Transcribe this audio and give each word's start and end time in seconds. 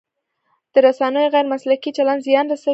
د 0.73 0.75
رسنیو 0.85 1.31
غیر 1.33 1.45
مسلکي 1.53 1.89
چلند 1.97 2.21
زیان 2.27 2.45
رسوي. 2.49 2.69